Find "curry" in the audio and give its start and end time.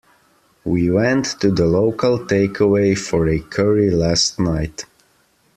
3.37-3.91